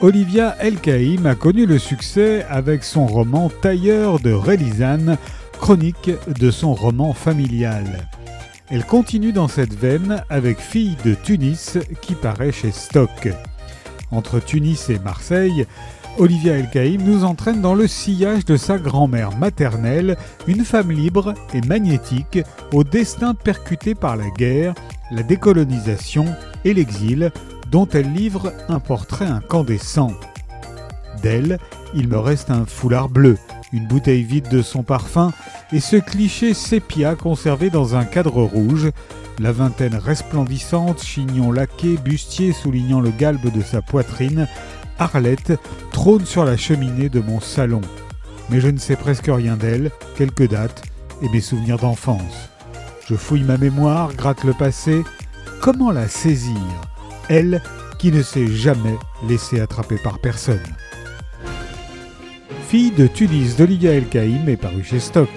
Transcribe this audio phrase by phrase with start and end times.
[0.00, 5.18] Olivia El-Kaïm a connu le succès avec son roman Tailleur de Relizane,
[5.58, 8.06] chronique de son roman familial.
[8.70, 13.28] Elle continue dans cette veine avec Fille de Tunis qui paraît chez Stock.
[14.12, 15.66] Entre Tunis et Marseille,
[16.16, 21.60] Olivia El-Kaïm nous entraîne dans le sillage de sa grand-mère maternelle, une femme libre et
[21.62, 22.38] magnétique,
[22.72, 24.74] au destin percuté par la guerre,
[25.10, 26.24] la décolonisation
[26.64, 27.32] et l'exil,
[27.70, 30.12] dont elle livre un portrait incandescent.
[31.22, 31.58] D'elle,
[31.94, 33.36] il me reste un foulard bleu,
[33.72, 35.32] une bouteille vide de son parfum
[35.72, 38.90] et ce cliché sépia conservé dans un cadre rouge,
[39.38, 44.48] la vingtaine resplendissante, chignon laqué, bustier soulignant le galbe de sa poitrine,
[44.98, 45.52] Arlette
[45.92, 47.80] trône sur la cheminée de mon salon.
[48.50, 50.82] Mais je ne sais presque rien d'elle, quelques dates
[51.22, 52.50] et mes souvenirs d'enfance.
[53.08, 55.04] Je fouille ma mémoire, gratte le passé.
[55.60, 56.87] Comment la saisir?
[57.28, 57.62] Elle
[57.98, 58.96] qui ne s'est jamais
[59.28, 60.62] laissée attraper par personne.
[62.68, 65.28] Fille de Tunis d'Olivia El Kaïm est paru chez Stock.